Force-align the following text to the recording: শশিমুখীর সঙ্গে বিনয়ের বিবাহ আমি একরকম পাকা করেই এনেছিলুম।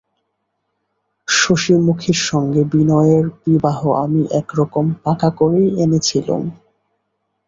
শশিমুখীর 1.27 2.19
সঙ্গে 2.29 2.61
বিনয়ের 2.71 3.25
বিবাহ 3.43 3.79
আমি 4.03 4.21
একরকম 4.39 4.85
পাকা 5.03 5.29
করেই 5.39 5.67
এনেছিলুম। 5.83 6.43